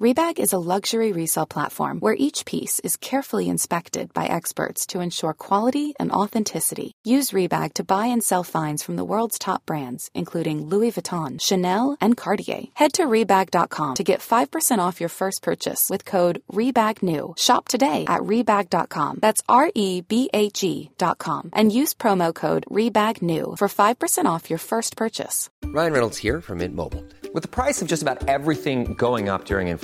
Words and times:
Rebag 0.00 0.40
is 0.40 0.52
a 0.52 0.58
luxury 0.58 1.12
resale 1.12 1.46
platform 1.46 2.00
where 2.00 2.16
each 2.18 2.44
piece 2.46 2.80
is 2.80 2.96
carefully 2.96 3.48
inspected 3.48 4.12
by 4.12 4.26
experts 4.26 4.86
to 4.86 4.98
ensure 4.98 5.32
quality 5.32 5.94
and 6.00 6.10
authenticity. 6.10 6.90
Use 7.04 7.30
Rebag 7.30 7.74
to 7.74 7.84
buy 7.84 8.06
and 8.06 8.20
sell 8.20 8.42
finds 8.42 8.82
from 8.82 8.96
the 8.96 9.04
world's 9.04 9.38
top 9.38 9.64
brands, 9.66 10.10
including 10.12 10.66
Louis 10.66 10.90
Vuitton, 10.90 11.40
Chanel, 11.40 11.96
and 12.00 12.16
Cartier. 12.16 12.64
Head 12.74 12.94
to 12.94 13.04
Rebag.com 13.04 13.94
to 13.94 14.02
get 14.02 14.18
5% 14.18 14.78
off 14.78 14.98
your 14.98 15.08
first 15.08 15.42
purchase 15.42 15.88
with 15.88 16.04
code 16.04 16.42
REBAGNEW. 16.52 17.38
Shop 17.38 17.68
today 17.68 18.04
at 18.08 18.22
Rebag.com. 18.22 19.20
That's 19.22 19.42
R 19.48 19.70
E 19.76 20.00
B 20.00 20.28
A 20.34 20.50
G.com. 20.50 21.50
And 21.52 21.70
use 21.70 21.94
promo 21.94 22.34
code 22.34 22.64
REBAGNEW 22.68 23.58
for 23.58 23.68
5% 23.68 24.24
off 24.24 24.50
your 24.50 24.58
first 24.58 24.96
purchase. 24.96 25.50
Ryan 25.66 25.92
Reynolds 25.92 26.18
here 26.18 26.40
from 26.40 26.58
Mint 26.58 26.74
Mobile. 26.74 27.04
With 27.32 27.42
the 27.42 27.48
price 27.48 27.80
of 27.82 27.88
just 27.88 28.02
about 28.02 28.28
everything 28.28 28.94
going 28.94 29.28
up 29.28 29.44
during 29.44 29.68
inflation, 29.68 29.83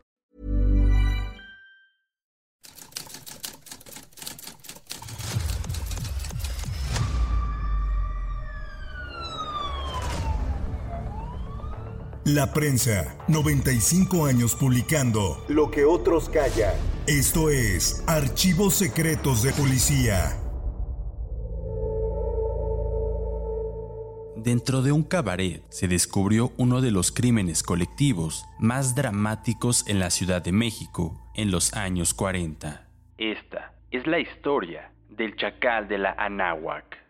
La 12.25 12.53
prensa, 12.53 13.17
95 13.29 14.27
años 14.27 14.55
publicando 14.55 15.43
Lo 15.47 15.71
que 15.71 15.85
otros 15.85 16.29
callan. 16.29 16.75
Esto 17.07 17.49
es 17.49 18.03
Archivos 18.05 18.75
Secretos 18.75 19.41
de 19.41 19.51
Policía. 19.53 20.37
Dentro 24.35 24.83
de 24.83 24.91
un 24.91 25.01
cabaret 25.01 25.63
se 25.69 25.87
descubrió 25.87 26.51
uno 26.57 26.81
de 26.81 26.91
los 26.91 27.11
crímenes 27.11 27.63
colectivos 27.63 28.45
más 28.59 28.93
dramáticos 28.93 29.87
en 29.87 29.97
la 29.97 30.11
Ciudad 30.11 30.43
de 30.43 30.51
México 30.51 31.19
en 31.33 31.49
los 31.49 31.73
años 31.73 32.13
40. 32.13 32.87
Esta 33.17 33.73
es 33.89 34.05
la 34.05 34.19
historia 34.19 34.91
del 35.09 35.35
chacal 35.37 35.87
de 35.87 35.97
la 35.97 36.11
Anáhuac. 36.19 37.00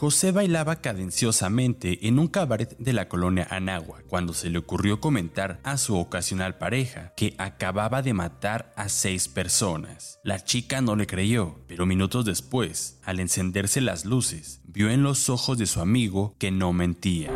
José 0.00 0.32
bailaba 0.32 0.76
cadenciosamente 0.76 2.08
en 2.08 2.18
un 2.18 2.26
cabaret 2.26 2.74
de 2.78 2.94
la 2.94 3.06
colonia 3.06 3.46
Anáhuac 3.50 4.06
cuando 4.06 4.32
se 4.32 4.48
le 4.48 4.56
ocurrió 4.56 4.98
comentar 4.98 5.60
a 5.62 5.76
su 5.76 5.94
ocasional 5.94 6.56
pareja 6.56 7.12
que 7.18 7.34
acababa 7.36 8.00
de 8.00 8.14
matar 8.14 8.72
a 8.76 8.88
seis 8.88 9.28
personas. 9.28 10.18
La 10.24 10.42
chica 10.42 10.80
no 10.80 10.96
le 10.96 11.06
creyó, 11.06 11.58
pero 11.68 11.84
minutos 11.84 12.24
después, 12.24 12.98
al 13.04 13.20
encenderse 13.20 13.82
las 13.82 14.06
luces, 14.06 14.62
vio 14.64 14.88
en 14.88 15.02
los 15.02 15.28
ojos 15.28 15.58
de 15.58 15.66
su 15.66 15.82
amigo 15.82 16.34
que 16.38 16.50
no 16.50 16.72
mentía. 16.72 17.30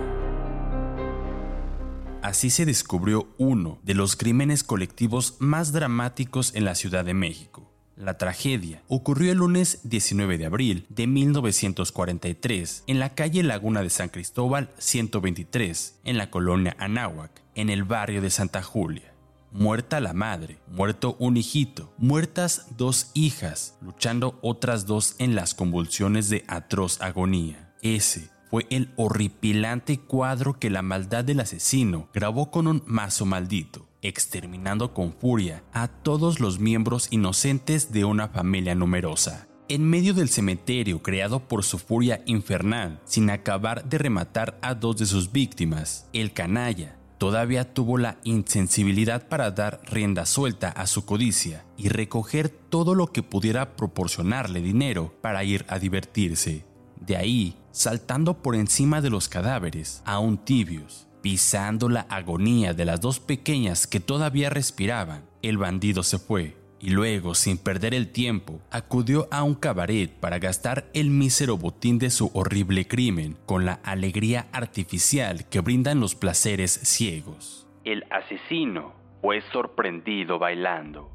Así 2.22 2.48
se 2.48 2.64
descubrió 2.64 3.28
uno 3.36 3.78
de 3.82 3.92
los 3.92 4.16
crímenes 4.16 4.64
colectivos 4.64 5.36
más 5.38 5.70
dramáticos 5.72 6.54
en 6.54 6.64
la 6.64 6.74
Ciudad 6.74 7.04
de 7.04 7.12
México. 7.12 7.73
La 7.96 8.18
tragedia 8.18 8.82
ocurrió 8.88 9.30
el 9.30 9.38
lunes 9.38 9.78
19 9.84 10.36
de 10.36 10.46
abril 10.46 10.84
de 10.88 11.06
1943 11.06 12.84
en 12.88 12.98
la 12.98 13.14
calle 13.14 13.44
Laguna 13.44 13.82
de 13.82 13.90
San 13.90 14.08
Cristóbal 14.08 14.70
123, 14.78 16.00
en 16.02 16.18
la 16.18 16.28
colonia 16.28 16.74
Anáhuac, 16.80 17.30
en 17.54 17.70
el 17.70 17.84
barrio 17.84 18.20
de 18.20 18.30
Santa 18.30 18.64
Julia. 18.64 19.14
Muerta 19.52 20.00
la 20.00 20.12
madre, 20.12 20.58
muerto 20.66 21.14
un 21.20 21.36
hijito, 21.36 21.94
muertas 21.96 22.66
dos 22.76 23.12
hijas, 23.14 23.78
luchando 23.80 24.40
otras 24.42 24.86
dos 24.86 25.14
en 25.18 25.36
las 25.36 25.54
convulsiones 25.54 26.28
de 26.28 26.42
atroz 26.48 27.00
agonía. 27.00 27.72
Ese 27.80 28.28
fue 28.50 28.66
el 28.70 28.92
horripilante 28.96 30.00
cuadro 30.00 30.58
que 30.58 30.68
la 30.68 30.82
maldad 30.82 31.24
del 31.24 31.38
asesino 31.38 32.08
grabó 32.12 32.50
con 32.50 32.66
un 32.66 32.82
mazo 32.86 33.24
maldito 33.24 33.83
exterminando 34.04 34.94
con 34.94 35.12
furia 35.12 35.64
a 35.72 35.88
todos 35.88 36.38
los 36.38 36.60
miembros 36.60 37.08
inocentes 37.10 37.90
de 37.90 38.04
una 38.04 38.28
familia 38.28 38.74
numerosa. 38.74 39.48
En 39.66 39.82
medio 39.88 40.12
del 40.12 40.28
cementerio 40.28 41.02
creado 41.02 41.40
por 41.40 41.64
su 41.64 41.78
furia 41.78 42.22
infernal, 42.26 43.00
sin 43.06 43.30
acabar 43.30 43.84
de 43.88 43.96
rematar 43.96 44.58
a 44.60 44.74
dos 44.74 44.98
de 44.98 45.06
sus 45.06 45.32
víctimas, 45.32 46.06
el 46.12 46.34
canalla 46.34 46.98
todavía 47.16 47.72
tuvo 47.72 47.96
la 47.96 48.18
insensibilidad 48.24 49.26
para 49.28 49.50
dar 49.50 49.80
rienda 49.90 50.26
suelta 50.26 50.68
a 50.68 50.86
su 50.86 51.06
codicia 51.06 51.64
y 51.78 51.88
recoger 51.88 52.50
todo 52.50 52.94
lo 52.94 53.06
que 53.06 53.22
pudiera 53.22 53.74
proporcionarle 53.76 54.60
dinero 54.60 55.14
para 55.22 55.42
ir 55.44 55.64
a 55.68 55.78
divertirse. 55.78 56.66
De 57.00 57.16
ahí, 57.16 57.56
saltando 57.70 58.42
por 58.42 58.54
encima 58.54 59.00
de 59.00 59.08
los 59.08 59.30
cadáveres, 59.30 60.02
aún 60.04 60.36
tibios, 60.36 61.06
Pisando 61.24 61.88
la 61.88 62.02
agonía 62.02 62.74
de 62.74 62.84
las 62.84 63.00
dos 63.00 63.18
pequeñas 63.18 63.86
que 63.86 63.98
todavía 63.98 64.50
respiraban, 64.50 65.24
el 65.40 65.56
bandido 65.56 66.02
se 66.02 66.18
fue 66.18 66.54
y 66.78 66.90
luego, 66.90 67.34
sin 67.34 67.56
perder 67.56 67.94
el 67.94 68.12
tiempo, 68.12 68.60
acudió 68.70 69.26
a 69.30 69.42
un 69.42 69.54
cabaret 69.54 70.12
para 70.12 70.38
gastar 70.38 70.84
el 70.92 71.08
mísero 71.08 71.56
botín 71.56 71.98
de 71.98 72.10
su 72.10 72.30
horrible 72.34 72.86
crimen 72.86 73.38
con 73.46 73.64
la 73.64 73.80
alegría 73.84 74.48
artificial 74.52 75.48
que 75.48 75.60
brindan 75.60 75.98
los 75.98 76.14
placeres 76.14 76.72
ciegos. 76.72 77.66
El 77.84 78.04
asesino 78.10 78.92
fue 79.22 79.40
sorprendido 79.50 80.38
bailando. 80.38 81.13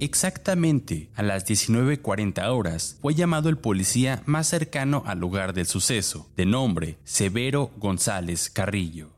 Exactamente 0.00 1.10
a 1.14 1.22
las 1.22 1.46
19.40 1.46 2.48
horas 2.48 2.96
fue 3.02 3.14
llamado 3.14 3.50
el 3.50 3.58
policía 3.58 4.22
más 4.24 4.46
cercano 4.46 5.02
al 5.04 5.18
lugar 5.20 5.52
del 5.52 5.66
suceso, 5.66 6.26
de 6.36 6.46
nombre 6.46 6.96
Severo 7.04 7.70
González 7.76 8.48
Carrillo. 8.48 9.10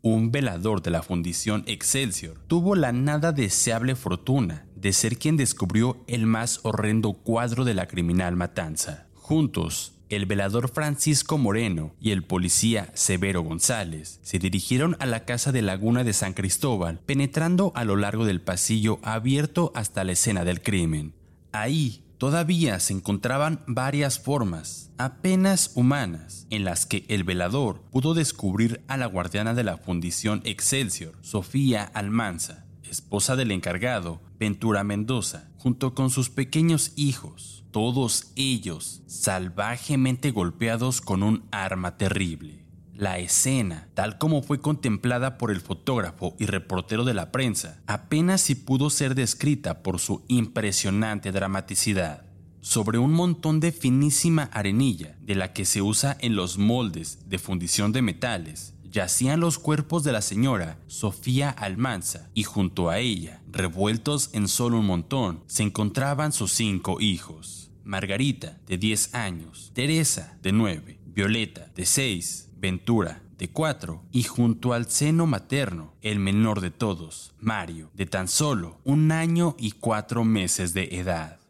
Un 0.00 0.30
velador 0.30 0.80
de 0.80 0.92
la 0.92 1.02
Fundición 1.02 1.64
Excelsior 1.66 2.38
tuvo 2.46 2.76
la 2.76 2.92
nada 2.92 3.32
deseable 3.32 3.96
fortuna 3.96 4.64
de 4.76 4.92
ser 4.92 5.18
quien 5.18 5.36
descubrió 5.36 6.04
el 6.06 6.26
más 6.26 6.60
horrendo 6.62 7.14
cuadro 7.14 7.64
de 7.64 7.74
la 7.74 7.88
criminal 7.88 8.36
matanza. 8.36 9.08
Juntos, 9.14 9.94
el 10.12 10.26
velador 10.26 10.70
Francisco 10.70 11.38
Moreno 11.38 11.94
y 11.98 12.10
el 12.10 12.22
policía 12.22 12.90
Severo 12.92 13.40
González 13.40 14.20
se 14.22 14.38
dirigieron 14.38 14.94
a 15.00 15.06
la 15.06 15.24
casa 15.24 15.52
de 15.52 15.62
Laguna 15.62 16.04
de 16.04 16.12
San 16.12 16.34
Cristóbal, 16.34 17.00
penetrando 17.06 17.72
a 17.74 17.84
lo 17.84 17.96
largo 17.96 18.26
del 18.26 18.42
pasillo 18.42 19.00
abierto 19.02 19.72
hasta 19.74 20.04
la 20.04 20.12
escena 20.12 20.44
del 20.44 20.60
crimen. 20.60 21.14
Ahí 21.52 22.04
todavía 22.18 22.78
se 22.78 22.92
encontraban 22.92 23.64
varias 23.66 24.18
formas, 24.18 24.90
apenas 24.98 25.72
humanas, 25.76 26.46
en 26.50 26.64
las 26.64 26.84
que 26.84 27.06
el 27.08 27.24
velador 27.24 27.80
pudo 27.90 28.12
descubrir 28.12 28.82
a 28.88 28.98
la 28.98 29.06
guardiana 29.06 29.54
de 29.54 29.64
la 29.64 29.78
fundición 29.78 30.42
Excelsior, 30.44 31.14
Sofía 31.22 31.84
Almanza, 31.84 32.66
esposa 32.92 33.34
del 33.34 33.50
encargado, 33.50 34.20
Ventura 34.38 34.84
Mendoza, 34.84 35.48
junto 35.58 35.94
con 35.94 36.10
sus 36.10 36.30
pequeños 36.30 36.92
hijos, 36.94 37.64
todos 37.72 38.32
ellos 38.36 39.02
salvajemente 39.06 40.30
golpeados 40.30 41.00
con 41.00 41.22
un 41.22 41.44
arma 41.50 41.96
terrible. 41.96 42.66
La 42.94 43.18
escena, 43.18 43.88
tal 43.94 44.18
como 44.18 44.42
fue 44.42 44.60
contemplada 44.60 45.38
por 45.38 45.50
el 45.50 45.62
fotógrafo 45.62 46.36
y 46.38 46.44
reportero 46.46 47.04
de 47.04 47.14
la 47.14 47.32
prensa, 47.32 47.80
apenas 47.86 48.42
si 48.42 48.54
pudo 48.54 48.90
ser 48.90 49.14
descrita 49.14 49.82
por 49.82 49.98
su 49.98 50.22
impresionante 50.28 51.32
dramaticidad. 51.32 52.26
Sobre 52.60 52.98
un 52.98 53.12
montón 53.12 53.58
de 53.58 53.72
finísima 53.72 54.44
arenilla, 54.52 55.16
de 55.20 55.34
la 55.34 55.52
que 55.52 55.64
se 55.64 55.82
usa 55.82 56.16
en 56.20 56.36
los 56.36 56.58
moldes 56.58 57.18
de 57.26 57.38
fundición 57.38 57.90
de 57.90 58.02
metales, 58.02 58.71
yacían 58.92 59.40
los 59.40 59.58
cuerpos 59.58 60.04
de 60.04 60.12
la 60.12 60.20
señora 60.20 60.78
Sofía 60.86 61.50
Almanza 61.50 62.28
y 62.34 62.44
junto 62.44 62.90
a 62.90 62.98
ella, 62.98 63.42
revueltos 63.50 64.30
en 64.34 64.46
solo 64.46 64.78
un 64.78 64.86
montón, 64.86 65.42
se 65.46 65.62
encontraban 65.62 66.32
sus 66.32 66.52
cinco 66.52 67.00
hijos. 67.00 67.70
Margarita, 67.84 68.58
de 68.66 68.78
10 68.78 69.14
años, 69.14 69.72
Teresa, 69.74 70.38
de 70.42 70.52
9, 70.52 71.00
Violeta, 71.06 71.68
de 71.74 71.84
6, 71.84 72.50
Ventura, 72.58 73.22
de 73.38 73.48
4, 73.48 74.04
y 74.12 74.22
junto 74.22 74.72
al 74.72 74.88
seno 74.88 75.26
materno, 75.26 75.94
el 76.00 76.20
menor 76.20 76.60
de 76.60 76.70
todos, 76.70 77.34
Mario, 77.40 77.90
de 77.94 78.06
tan 78.06 78.28
solo 78.28 78.78
un 78.84 79.10
año 79.10 79.56
y 79.58 79.72
cuatro 79.72 80.24
meses 80.24 80.74
de 80.74 80.84
edad. 80.92 81.41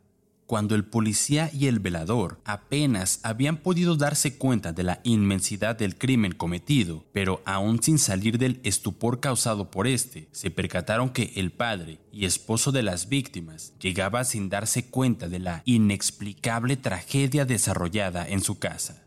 Cuando 0.47 0.75
el 0.75 0.85
policía 0.85 1.51
y 1.53 1.67
el 1.67 1.79
velador 1.79 2.41
apenas 2.45 3.21
habían 3.23 3.57
podido 3.57 3.97
darse 3.97 4.37
cuenta 4.37 4.73
de 4.73 4.83
la 4.83 5.01
inmensidad 5.05 5.77
del 5.77 5.97
crimen 5.97 6.33
cometido, 6.33 7.05
pero 7.13 7.43
aún 7.45 7.83
sin 7.83 7.99
salir 7.99 8.39
del 8.39 8.61
estupor 8.63 9.21
causado 9.21 9.71
por 9.71 9.87
este, 9.87 10.29
se 10.33 10.51
percataron 10.51 11.11
que 11.11 11.33
el 11.37 11.53
padre 11.53 12.01
y 12.13 12.27
esposo 12.27 12.73
de 12.73 12.83
las 12.83 13.09
víctimas 13.09 13.73
llegaba 13.81 14.25
sin 14.25 14.49
darse 14.49 14.87
cuenta 14.87 15.29
de 15.29 15.39
la 15.39 15.63
inexplicable 15.65 16.77
tragedia 16.77 17.45
desarrollada 17.45 18.29
en 18.29 18.41
su 18.43 18.59
casa. 18.59 19.03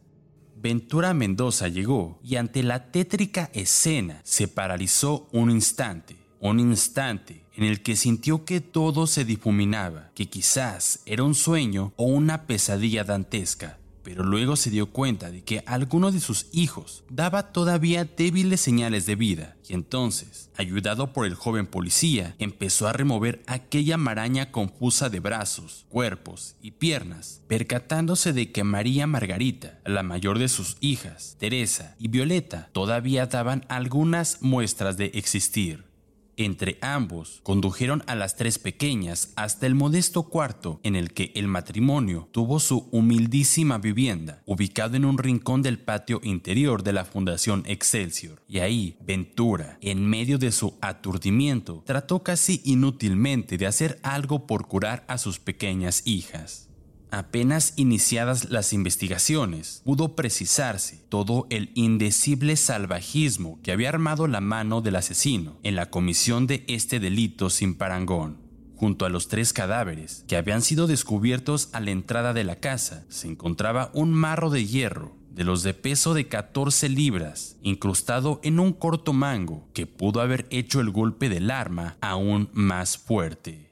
Ventura 0.66 1.14
Mendoza 1.14 1.68
llegó 1.68 2.20
y 2.24 2.38
ante 2.38 2.64
la 2.64 2.92
tétrica 2.92 3.52
escena 3.54 4.22
se 4.24 4.48
paralizó 4.48 5.28
un 5.32 5.52
instante, 5.52 6.16
un 6.40 6.60
instante 6.60 7.46
en 7.56 7.64
el 7.64 7.82
que 7.82 7.96
sintió 7.96 8.46
que 8.46 8.62
todo 8.62 9.08
se 9.08 9.26
difuminaba, 9.26 10.12
que 10.14 10.28
quizás 10.28 11.00
era 11.06 11.24
un 11.24 11.36
sueño 11.36 11.94
o 11.96 12.06
una 12.06 12.46
pesadilla 12.48 13.04
dantesca, 13.04 13.80
pero 14.06 14.24
luego 14.24 14.56
se 14.56 14.70
dio 14.70 14.92
cuenta 14.92 15.32
de 15.32 15.44
que 15.44 15.64
alguno 15.66 16.12
de 16.12 16.20
sus 16.20 16.46
hijos 16.52 17.04
daba 17.10 17.52
todavía 17.52 18.06
débiles 18.06 18.62
señales 18.62 19.08
de 19.08 19.16
vida, 19.16 19.58
y 19.68 19.74
entonces, 19.74 20.52
ayudado 20.56 21.12
por 21.12 21.26
el 21.26 21.34
joven 21.34 21.66
policía, 21.66 22.36
empezó 22.38 22.88
a 22.88 22.94
remover 22.94 23.42
aquella 23.48 23.98
maraña 23.98 24.52
confusa 24.52 25.10
de 25.10 25.20
brazos, 25.20 25.88
cuerpos 25.90 26.56
y 26.62 26.72
piernas, 26.72 27.42
percatándose 27.48 28.32
de 28.32 28.52
que 28.52 28.64
María 28.64 29.08
Margarita, 29.08 29.80
la 29.86 30.04
mayor 30.04 30.38
de 30.38 30.50
sus 30.50 30.78
hijas, 30.82 31.36
Teresa 31.40 31.96
y 31.98 32.10
Violeta, 32.10 32.70
todavía 32.74 33.26
daban 33.26 33.66
algunas 33.70 34.44
muestras 34.44 34.98
de 34.98 35.06
existir. 35.16 35.95
Entre 36.38 36.78
ambos 36.82 37.40
condujeron 37.44 38.04
a 38.08 38.16
las 38.16 38.36
tres 38.36 38.60
pequeñas 38.60 39.32
hasta 39.36 39.68
el 39.68 39.76
modesto 39.76 40.24
cuarto 40.24 40.80
en 40.84 40.96
el 40.96 41.14
que 41.14 41.32
el 41.36 41.48
matrimonio 41.48 42.28
tuvo 42.32 42.60
su 42.60 42.90
humildísima 42.92 43.78
vivienda, 43.78 44.42
ubicado 44.46 44.96
en 44.96 45.06
un 45.06 45.18
rincón 45.18 45.62
del 45.62 45.80
patio 45.80 46.20
interior 46.24 46.84
de 46.84 46.94
la 46.94 47.06
Fundación 47.06 47.64
Excelsior. 47.66 48.42
Y 48.48 48.60
ahí, 48.60 48.98
Ventura, 49.02 49.78
en 49.82 50.06
medio 50.06 50.38
de 50.38 50.52
su 50.52 50.78
aturdimiento, 50.82 51.84
trató 51.86 52.24
casi 52.24 52.62
inútilmente 52.66 53.58
de 53.58 53.68
hacer 53.68 54.00
algo 54.04 54.46
por 54.46 54.68
curar 54.68 55.06
a 55.08 55.18
sus 55.18 55.40
pequeñas 55.40 56.02
hijas. 56.06 56.70
Apenas 57.16 57.72
iniciadas 57.78 58.50
las 58.50 58.74
investigaciones, 58.74 59.82
pudo 59.86 60.18
precisarse 60.18 61.06
todo 61.08 61.48
el 61.50 61.72
indecible 61.74 62.58
salvajismo 62.58 63.58
que 63.64 63.72
había 63.72 63.88
armado 63.88 64.28
la 64.28 64.42
mano 64.42 64.82
del 64.82 64.98
asesino 64.98 65.58
en 65.64 65.78
la 65.78 65.90
comisión 65.90 66.46
de 66.46 66.66
este 66.68 67.00
delito 67.00 67.50
sin 67.50 67.76
parangón. 67.76 68.42
Junto 68.76 69.06
a 69.06 69.10
los 69.10 69.30
tres 69.30 69.54
cadáveres 69.54 70.26
que 70.28 70.36
habían 70.36 70.62
sido 70.62 70.88
descubiertos 70.88 71.70
a 71.72 71.80
la 71.80 71.92
entrada 71.92 72.34
de 72.34 72.44
la 72.44 72.58
casa, 72.58 73.06
se 73.08 73.30
encontraba 73.30 73.92
un 73.94 74.12
marro 74.12 74.50
de 74.50 74.66
hierro 74.66 75.16
de 75.32 75.46
los 75.46 75.64
de 75.64 75.74
peso 75.74 76.14
de 76.14 76.28
14 76.28 76.90
libras, 76.90 77.56
incrustado 77.62 78.42
en 78.44 78.60
un 78.60 78.74
corto 78.74 79.14
mango 79.14 79.70
que 79.74 79.88
pudo 79.88 80.20
haber 80.20 80.48
hecho 80.50 80.82
el 80.82 80.90
golpe 80.90 81.30
del 81.30 81.50
arma 81.50 81.96
aún 82.02 82.50
más 82.52 82.98
fuerte. 82.98 83.65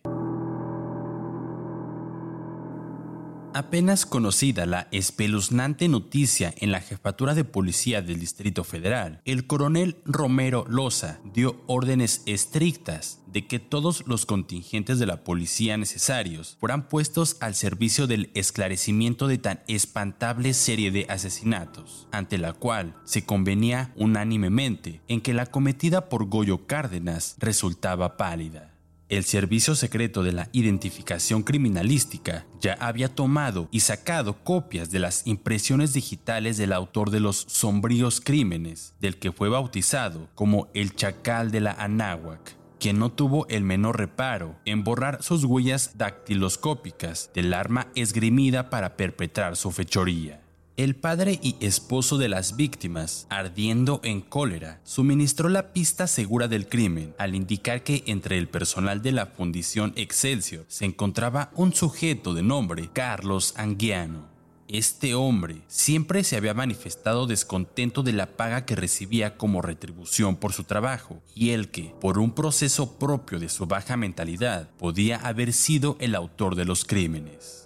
Apenas 3.55 4.07
conocida 4.07 4.65
la 4.65 4.87
espeluznante 4.89 5.87
noticia 5.87 6.55
en 6.57 6.71
la 6.71 6.81
jefatura 6.81 7.35
de 7.35 7.43
policía 7.43 8.01
del 8.01 8.19
Distrito 8.19 8.63
Federal, 8.63 9.21
el 9.25 9.45
coronel 9.45 9.97
Romero 10.05 10.65
Loza 10.67 11.19
dio 11.35 11.61
órdenes 11.67 12.23
estrictas 12.25 13.19
de 13.27 13.45
que 13.45 13.59
todos 13.59 14.05
los 14.07 14.25
contingentes 14.25 14.97
de 14.97 15.05
la 15.05 15.23
policía 15.23 15.77
necesarios 15.77 16.57
fueran 16.59 16.87
puestos 16.87 17.37
al 17.41 17.53
servicio 17.53 18.07
del 18.07 18.31
esclarecimiento 18.33 19.27
de 19.27 19.37
tan 19.37 19.59
espantable 19.67 20.55
serie 20.55 20.89
de 20.89 21.05
asesinatos, 21.07 22.07
ante 22.11 22.39
la 22.39 22.53
cual 22.53 22.95
se 23.03 23.23
convenía 23.23 23.93
unánimemente 23.95 25.01
en 25.07 25.21
que 25.21 25.33
la 25.35 25.45
cometida 25.45 26.09
por 26.09 26.25
Goyo 26.25 26.65
Cárdenas 26.65 27.35
resultaba 27.37 28.17
pálida. 28.17 28.72
El 29.09 29.25
Servicio 29.25 29.75
Secreto 29.75 30.23
de 30.23 30.31
la 30.31 30.49
Identificación 30.53 31.43
Criminalística 31.43 32.45
ya 32.61 32.73
había 32.79 33.13
tomado 33.13 33.67
y 33.69 33.81
sacado 33.81 34.43
copias 34.43 34.91
de 34.91 34.99
las 34.99 35.27
impresiones 35.27 35.93
digitales 35.93 36.57
del 36.57 36.73
autor 36.73 37.11
de 37.11 37.19
los 37.19 37.45
sombríos 37.47 38.21
crímenes, 38.21 38.95
del 38.99 39.17
que 39.17 39.31
fue 39.31 39.49
bautizado 39.49 40.29
como 40.35 40.69
el 40.73 40.95
Chacal 40.95 41.51
de 41.51 41.59
la 41.59 41.73
Anáhuac, 41.73 42.55
quien 42.79 42.97
no 42.97 43.11
tuvo 43.11 43.45
el 43.49 43.63
menor 43.63 43.97
reparo 43.97 44.55
en 44.65 44.83
borrar 44.83 45.21
sus 45.21 45.43
huellas 45.43 45.97
dactiloscópicas 45.97 47.29
del 47.33 47.53
arma 47.53 47.87
esgrimida 47.95 48.69
para 48.69 48.95
perpetrar 48.95 49.57
su 49.57 49.71
fechoría. 49.71 50.42
El 50.75 50.95
padre 50.95 51.39
y 51.43 51.55
esposo 51.59 52.17
de 52.17 52.29
las 52.29 52.55
víctimas, 52.55 53.27
ardiendo 53.29 54.01
en 54.03 54.21
cólera, 54.21 54.81
suministró 54.83 55.47
la 55.47 55.71
pista 55.71 56.07
segura 56.07 56.47
del 56.47 56.67
crimen 56.67 57.13
al 57.19 57.35
indicar 57.35 57.83
que 57.83 58.01
entre 58.07 58.39
el 58.39 58.49
personal 58.49 59.03
de 59.03 59.11
la 59.11 59.27
Fundición 59.27 59.93
Excelsior 59.95 60.65
se 60.69 60.85
encontraba 60.85 61.51
un 61.53 61.75
sujeto 61.75 62.33
de 62.33 62.41
nombre 62.41 62.89
Carlos 62.91 63.53
Anguiano. 63.55 64.27
Este 64.67 65.13
hombre 65.13 65.61
siempre 65.67 66.23
se 66.23 66.37
había 66.37 66.55
manifestado 66.55 67.27
descontento 67.27 68.01
de 68.01 68.13
la 68.13 68.35
paga 68.35 68.65
que 68.65 68.75
recibía 68.75 69.37
como 69.37 69.61
retribución 69.61 70.37
por 70.37 70.53
su 70.53 70.63
trabajo 70.63 71.21
y 71.35 71.51
el 71.51 71.69
que, 71.69 71.93
por 72.01 72.17
un 72.17 72.33
proceso 72.33 72.97
propio 72.97 73.39
de 73.39 73.49
su 73.49 73.67
baja 73.67 73.95
mentalidad, 73.95 74.71
podía 74.79 75.17
haber 75.17 75.53
sido 75.53 75.97
el 75.99 76.15
autor 76.15 76.55
de 76.55 76.65
los 76.65 76.83
crímenes 76.83 77.62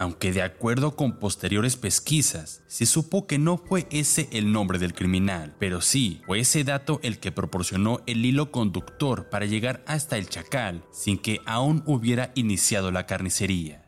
aunque 0.00 0.32
de 0.32 0.40
acuerdo 0.40 0.96
con 0.96 1.18
posteriores 1.18 1.76
pesquisas, 1.76 2.62
se 2.66 2.86
supo 2.86 3.26
que 3.26 3.38
no 3.38 3.58
fue 3.58 3.86
ese 3.90 4.30
el 4.32 4.50
nombre 4.50 4.78
del 4.78 4.94
criminal, 4.94 5.54
pero 5.58 5.82
sí 5.82 6.22
fue 6.24 6.40
ese 6.40 6.64
dato 6.64 7.00
el 7.02 7.18
que 7.18 7.32
proporcionó 7.32 8.00
el 8.06 8.24
hilo 8.24 8.50
conductor 8.50 9.28
para 9.28 9.44
llegar 9.44 9.84
hasta 9.86 10.16
el 10.16 10.26
Chacal 10.26 10.82
sin 10.90 11.18
que 11.18 11.42
aún 11.44 11.82
hubiera 11.84 12.32
iniciado 12.34 12.90
la 12.90 13.04
carnicería. 13.04 13.84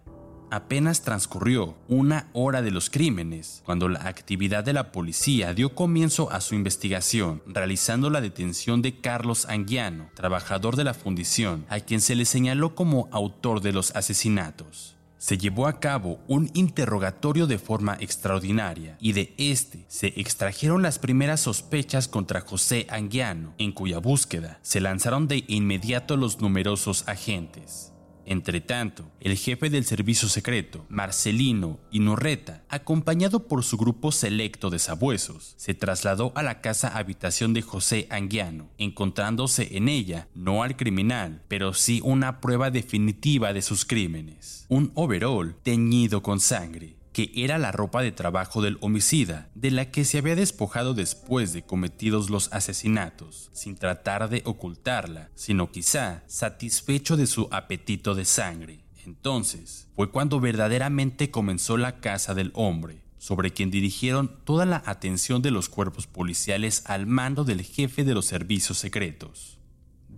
Apenas 0.50 1.00
transcurrió 1.00 1.78
una 1.88 2.28
hora 2.34 2.60
de 2.60 2.72
los 2.72 2.90
crímenes 2.90 3.62
cuando 3.64 3.88
la 3.88 4.06
actividad 4.06 4.64
de 4.64 4.74
la 4.74 4.92
policía 4.92 5.54
dio 5.54 5.74
comienzo 5.74 6.30
a 6.30 6.42
su 6.42 6.54
investigación, 6.54 7.42
realizando 7.46 8.10
la 8.10 8.20
detención 8.20 8.82
de 8.82 9.00
Carlos 9.00 9.46
Anguiano, 9.48 10.10
trabajador 10.14 10.76
de 10.76 10.84
la 10.84 10.92
fundición, 10.92 11.64
a 11.70 11.80
quien 11.80 12.02
se 12.02 12.16
le 12.16 12.26
señaló 12.26 12.74
como 12.74 13.08
autor 13.12 13.62
de 13.62 13.72
los 13.72 13.96
asesinatos 13.96 14.98
se 15.22 15.38
llevó 15.38 15.68
a 15.68 15.78
cabo 15.78 16.18
un 16.26 16.50
interrogatorio 16.52 17.46
de 17.46 17.56
forma 17.56 17.96
extraordinaria 18.00 18.96
y 18.98 19.12
de 19.12 19.32
este 19.38 19.84
se 19.86 20.08
extrajeron 20.16 20.82
las 20.82 20.98
primeras 20.98 21.38
sospechas 21.38 22.08
contra 22.08 22.40
José 22.40 22.88
Anguiano, 22.90 23.54
en 23.58 23.70
cuya 23.70 23.98
búsqueda 23.98 24.58
se 24.62 24.80
lanzaron 24.80 25.28
de 25.28 25.44
inmediato 25.46 26.16
los 26.16 26.40
numerosos 26.40 27.04
agentes. 27.06 27.91
Entretanto, 28.26 29.10
el 29.20 29.36
jefe 29.36 29.70
del 29.70 29.84
servicio 29.84 30.28
secreto, 30.28 30.86
Marcelino 30.88 31.80
Inorreta, 31.90 32.64
acompañado 32.68 33.48
por 33.48 33.64
su 33.64 33.76
grupo 33.76 34.12
selecto 34.12 34.70
de 34.70 34.78
sabuesos, 34.78 35.54
se 35.56 35.74
trasladó 35.74 36.32
a 36.34 36.42
la 36.42 36.60
casa 36.60 36.96
habitación 36.96 37.52
de 37.52 37.62
José 37.62 38.06
Anguiano, 38.10 38.70
encontrándose 38.78 39.76
en 39.76 39.88
ella 39.88 40.28
no 40.34 40.62
al 40.62 40.76
criminal, 40.76 41.42
pero 41.48 41.74
sí 41.74 42.00
una 42.04 42.40
prueba 42.40 42.70
definitiva 42.70 43.52
de 43.52 43.62
sus 43.62 43.84
crímenes, 43.84 44.66
un 44.68 44.92
overall 44.94 45.56
teñido 45.62 46.22
con 46.22 46.40
sangre 46.40 47.01
que 47.12 47.30
era 47.34 47.58
la 47.58 47.72
ropa 47.72 48.02
de 48.02 48.12
trabajo 48.12 48.62
del 48.62 48.78
homicida, 48.80 49.50
de 49.54 49.70
la 49.70 49.90
que 49.90 50.04
se 50.04 50.18
había 50.18 50.34
despojado 50.34 50.94
después 50.94 51.52
de 51.52 51.62
cometidos 51.62 52.30
los 52.30 52.52
asesinatos, 52.52 53.50
sin 53.52 53.76
tratar 53.76 54.28
de 54.28 54.42
ocultarla, 54.44 55.30
sino 55.34 55.70
quizá 55.70 56.22
satisfecho 56.26 57.16
de 57.16 57.26
su 57.26 57.48
apetito 57.50 58.14
de 58.14 58.24
sangre. 58.24 58.84
Entonces 59.04 59.88
fue 59.94 60.10
cuando 60.10 60.40
verdaderamente 60.40 61.30
comenzó 61.30 61.76
la 61.76 62.00
caza 62.00 62.34
del 62.34 62.52
hombre, 62.54 63.02
sobre 63.18 63.52
quien 63.52 63.70
dirigieron 63.70 64.40
toda 64.44 64.66
la 64.66 64.82
atención 64.84 65.42
de 65.42 65.50
los 65.50 65.68
cuerpos 65.68 66.06
policiales 66.06 66.82
al 66.86 67.06
mando 67.06 67.44
del 67.44 67.62
jefe 67.62 68.04
de 68.04 68.14
los 68.14 68.26
servicios 68.26 68.78
secretos. 68.78 69.58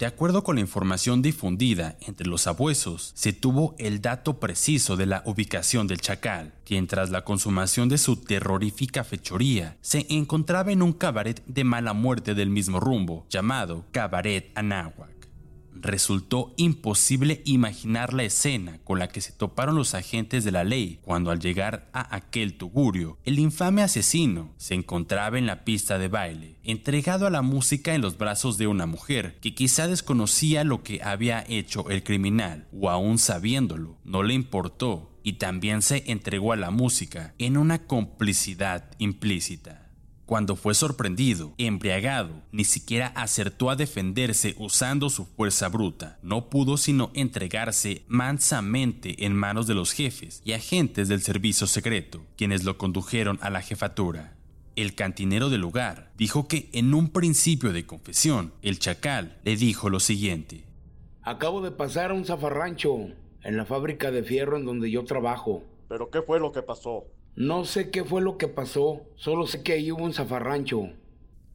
De 0.05 0.09
acuerdo 0.09 0.45
con 0.45 0.57
la 0.57 0.61
información 0.61 1.23
difundida 1.23 1.97
entre 2.03 2.27
los 2.27 2.47
abuesos, 2.47 3.13
se 3.15 3.33
tuvo 3.33 3.75
el 3.79 4.03
dato 4.03 4.39
preciso 4.39 4.99
de 4.99 5.07
la 5.07 5.23
ubicación 5.25 5.87
del 5.87 6.03
chacal, 6.03 6.53
quien 6.67 6.87
tras 6.87 7.09
la 7.09 7.25
consumación 7.25 7.89
de 7.89 7.97
su 7.97 8.17
terrorífica 8.17 9.03
fechoría 9.03 9.79
se 9.81 10.05
encontraba 10.11 10.73
en 10.73 10.83
un 10.83 10.93
cabaret 10.93 11.43
de 11.47 11.65
mala 11.65 11.95
muerte 11.95 12.35
del 12.35 12.51
mismo 12.51 12.81
rumbo, 12.81 13.25
llamado 13.31 13.87
Cabaret 13.93 14.53
Anáhuac. 14.55 15.14
Resultó 15.75 16.55
imposible 16.57 17.43
imaginar 17.45 18.15
la 18.15 18.25
escena 18.25 18.79
con 18.85 18.99
la 18.99 19.09
que 19.09 19.21
se 19.21 19.33
toparon 19.33 19.77
los 19.77 19.95
agentes 19.95 20.45
de 20.45 20.53
la 20.53 20.65
ley 20.65 21.01
cuando 21.03 21.31
al 21.31 21.41
llegar 21.41 21.89
a 21.93 22.15
aquel 22.15 22.55
tugurio, 22.55 23.19
el 23.25 23.39
infame 23.39 23.83
asesino 23.83 24.53
se 24.57 24.75
encontraba 24.75 25.39
en 25.39 25.47
la 25.47 25.65
pista 25.65 25.99
de 25.99 26.09
baile, 26.09 26.59
entregado 26.63 27.27
a 27.27 27.31
la 27.31 27.43
música 27.43 27.95
en 27.95 28.01
los 28.01 28.19
brazos 28.19 28.59
de 28.59 28.67
una 28.67 28.87
mujer 28.87 29.39
que 29.41 29.55
quizá 29.55 29.89
desconocía 29.89 30.65
lo 30.65 30.83
que 30.83 31.03
había 31.03 31.45
hecho 31.49 31.89
el 31.91 32.03
criminal 32.03 32.67
o 32.73 32.91
aún 32.91 33.19
sabiéndolo, 33.19 33.99
no 34.05 34.23
le 34.23 34.35
importó 34.35 35.11
y 35.23 35.35
también 35.35 35.83
se 35.83 36.05
entregó 36.07 36.53
a 36.53 36.57
la 36.57 36.71
música 36.71 37.35
en 37.39 37.57
una 37.57 37.87
complicidad 37.87 38.91
implícita. 38.99 39.84
Cuando 40.27 40.57
fue 40.57 40.75
sorprendido, 40.75 41.53
embriagado, 41.59 42.43
ni 42.51 42.65
siquiera 42.65 43.09
acertó 43.09 43.69
a 43.69 43.77
defenderse 43.77 44.55
usando 44.59 45.11
su 45.11 45.27
fuerza 45.27 45.69
bruta. 45.69 46.19
No 46.23 46.49
pudo 46.49 46.79
sino 46.79 47.11
entregarse 47.13 48.05
mansamente 48.09 49.27
en 49.27 49.35
manos 49.35 49.67
de 49.67 49.75
los 49.75 49.93
jefes 49.93 50.41
y 50.43 50.53
agentes 50.53 51.09
del 51.09 51.21
servicio 51.21 51.67
secreto, 51.67 52.25
quienes 52.39 52.65
lo 52.65 52.79
condujeron 52.79 53.39
a 53.43 53.51
la 53.51 53.61
jefatura. 53.61 54.35
El 54.77 54.95
cantinero 54.95 55.51
del 55.51 55.61
lugar 55.61 56.11
dijo 56.17 56.49
que 56.49 56.71
en 56.73 56.95
un 56.95 57.11
principio 57.11 57.73
de 57.75 57.85
confesión, 57.85 58.55
el 58.63 58.79
chacal 58.79 59.39
le 59.45 59.57
dijo 59.57 59.91
lo 59.91 60.01
siguiente. 60.01 60.65
Acabo 61.23 61.61
de 61.61 61.71
pasar 61.71 62.13
a 62.13 62.15
un 62.15 62.25
zafarrancho 62.25 62.97
en 63.43 63.57
la 63.59 63.67
fábrica 63.67 64.11
de 64.11 64.23
fierro 64.23 64.57
en 64.57 64.65
donde 64.65 64.91
yo 64.91 65.05
trabajo. 65.05 65.65
¿Pero 65.87 66.11
qué 66.11 66.23
fue 66.23 66.41
lo 66.41 66.51
que 66.51 66.63
pasó? 66.63 67.05
No 67.37 67.65
sé 67.65 67.91
qué 67.91 68.05
fue 68.05 68.23
lo 68.23 68.39
que 68.39 68.47
pasó, 68.47 69.03
solo 69.17 69.49
sé 69.49 69.65
que 69.65 69.73
ahí 69.73 69.91
hubo 69.91 70.05
un 70.05 70.15
zafarrancho. 70.15 70.91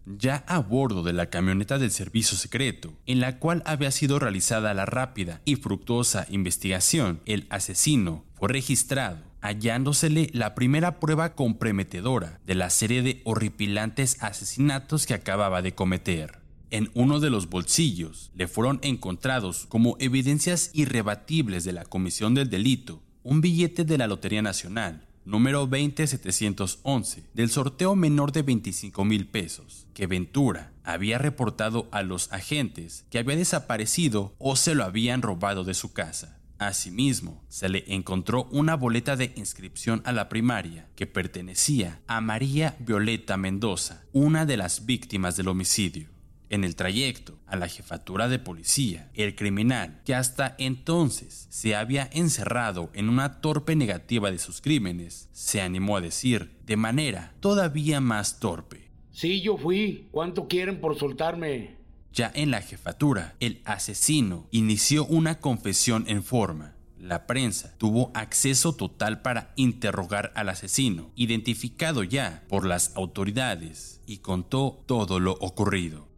Ya 0.06 0.44
a 0.48 0.60
bordo 0.60 1.04
de 1.04 1.14
la 1.14 1.30
camioneta 1.30 1.78
del 1.78 1.92
servicio 1.92 2.38
secreto, 2.38 2.92
en 3.06 3.22
la 3.22 3.40
cual 3.40 3.64
había 3.66 3.92
sido 3.92 4.20
realizada 4.20 4.74
la 4.74 4.86
rápida 4.86 5.42
y 5.46 5.56
fructuosa 5.56 6.26
investigación, 6.30 7.22
el 7.26 7.48
asesino 7.50 8.26
fue 8.34 8.50
registrado, 8.50 9.20
hallándosele 9.40 10.30
la 10.34 10.54
primera 10.54 11.00
prueba 11.00 11.34
comprometedora 11.36 12.42
de 12.46 12.56
la 12.56 12.70
serie 12.70 13.02
de 13.02 13.22
horripilantes 13.24 14.22
asesinatos 14.22 15.06
que 15.06 15.14
acababa 15.14 15.62
de 15.62 15.76
cometer. 15.76 16.40
En 16.72 16.92
uno 16.94 17.22
de 17.22 17.30
los 17.30 17.50
bolsillos 17.50 18.32
le 18.36 18.50
fueron 18.50 18.80
encontrados 18.82 19.66
como 19.68 19.96
evidencias 20.00 20.72
irrebatibles 20.74 21.64
de 21.64 21.72
la 21.72 21.86
comisión 21.86 22.34
del 22.34 22.50
delito 22.50 23.02
un 23.24 23.42
billete 23.42 23.84
de 23.84 23.98
la 23.98 24.08
Lotería 24.08 24.42
Nacional, 24.42 25.06
número 25.26 25.68
20711 25.68 27.24
del 27.34 27.50
sorteo 27.50 27.96
menor 27.96 28.32
de 28.32 28.42
25 28.42 29.06
mil 29.06 29.28
pesos, 29.28 29.88
que 29.94 30.08
Ventura 30.08 30.72
había 30.84 31.18
reportado 31.18 31.88
a 31.92 32.02
los 32.02 32.32
agentes 32.32 33.06
que 33.10 33.20
había 33.20 33.36
desaparecido 33.36 34.36
o 34.40 34.56
se 34.56 34.76
lo 34.76 34.84
habían 34.84 35.22
robado 35.22 35.64
de 35.64 35.74
su 35.74 35.94
casa. 35.94 36.40
Asimismo, 36.60 37.42
se 37.48 37.70
le 37.70 37.86
encontró 37.88 38.44
una 38.52 38.76
boleta 38.76 39.16
de 39.16 39.32
inscripción 39.38 40.02
a 40.04 40.12
la 40.12 40.28
primaria 40.28 40.90
que 40.96 41.08
pertenecía 41.08 42.02
a 42.06 42.20
María 42.20 42.76
Violeta 42.80 43.38
Mendoza, 43.38 44.04
una 44.12 44.46
de 44.46 44.58
las 44.58 44.86
víctimas 44.86 45.38
del 45.38 45.48
homicidio. 45.48 46.10
En 46.50 46.64
el 46.64 46.76
trayecto 46.76 47.40
a 47.46 47.56
la 47.56 47.68
jefatura 47.68 48.28
de 48.28 48.40
policía, 48.40 49.12
el 49.14 49.36
criminal, 49.36 50.02
que 50.04 50.16
hasta 50.16 50.56
entonces 50.58 51.48
se 51.52 51.76
había 51.76 52.10
encerrado 52.12 52.90
en 52.94 53.08
una 53.08 53.40
torpe 53.40 53.76
negativa 53.76 54.32
de 54.32 54.40
sus 54.40 54.60
crímenes, 54.60 55.30
se 55.32 55.62
animó 55.62 55.98
a 55.98 56.02
decir, 56.02 56.58
de 56.66 56.76
manera 56.76 57.36
todavía 57.40 58.02
más 58.02 58.40
torpe. 58.40 58.90
Sí, 59.12 59.42
yo 59.42 59.58
fui. 59.58 60.08
¿Cuánto 60.12 60.48
quieren 60.48 60.82
por 60.82 60.98
soltarme? 60.98 61.78
Ya 62.14 62.32
en 62.34 62.50
la 62.50 62.62
jefatura, 62.62 63.36
el 63.40 63.62
asesino 63.66 64.48
inició 64.50 65.06
una 65.06 65.40
confesión 65.40 66.06
en 66.08 66.24
forma. 66.24 66.74
La 66.98 67.28
prensa 67.28 67.76
tuvo 67.78 68.12
acceso 68.14 68.74
total 68.74 69.22
para 69.22 69.54
interrogar 69.56 70.32
al 70.36 70.50
asesino, 70.50 71.12
identificado 71.16 72.04
ya 72.04 72.44
por 72.50 72.66
las 72.66 72.96
autoridades, 72.96 74.02
y 74.06 74.18
contó 74.18 74.84
todo 74.86 75.20
lo 75.20 75.34
ocurrido. 75.34 76.09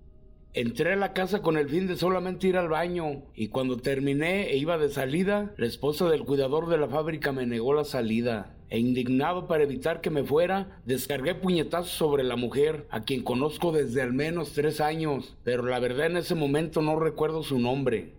Entré 0.53 0.91
a 0.91 0.95
la 0.97 1.13
casa 1.13 1.41
con 1.41 1.55
el 1.55 1.69
fin 1.69 1.87
de 1.87 1.95
solamente 1.95 2.45
ir 2.45 2.57
al 2.57 2.67
baño 2.67 3.23
y 3.35 3.47
cuando 3.47 3.77
terminé 3.77 4.49
e 4.49 4.57
iba 4.57 4.77
de 4.77 4.89
salida, 4.89 5.53
la 5.55 5.65
esposa 5.65 6.09
del 6.09 6.25
cuidador 6.25 6.67
de 6.67 6.77
la 6.77 6.89
fábrica 6.89 7.31
me 7.31 7.45
negó 7.45 7.73
la 7.73 7.85
salida. 7.85 8.53
E 8.69 8.77
indignado 8.77 9.47
para 9.47 9.63
evitar 9.63 10.01
que 10.01 10.09
me 10.09 10.25
fuera, 10.25 10.81
descargué 10.85 11.35
puñetazos 11.35 11.91
sobre 11.91 12.25
la 12.25 12.35
mujer, 12.35 12.85
a 12.89 13.03
quien 13.03 13.23
conozco 13.23 13.71
desde 13.71 14.01
al 14.01 14.11
menos 14.11 14.51
tres 14.51 14.81
años, 14.81 15.37
pero 15.45 15.63
la 15.63 15.79
verdad 15.79 16.07
en 16.07 16.17
ese 16.17 16.35
momento 16.35 16.81
no 16.81 16.99
recuerdo 16.99 17.43
su 17.43 17.57
nombre. 17.57 18.11